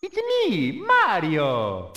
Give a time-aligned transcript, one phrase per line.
[0.00, 1.90] It's me, Mario!